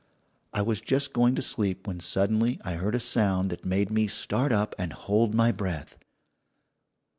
"I 0.51 0.63
was 0.63 0.81
just 0.81 1.13
going 1.13 1.35
to 1.35 1.43
sleep 1.43 1.85
when 1.85 1.99
suddenly 1.99 2.59
I 2.65 2.73
heard 2.73 2.95
a 2.95 2.99
sound 2.99 3.51
that 3.51 3.63
made 3.65 3.91
me 3.91 4.07
start 4.07 4.51
up 4.51 4.73
and 4.79 4.93
hold 4.93 5.35
my 5.35 5.51
breath. 5.51 5.95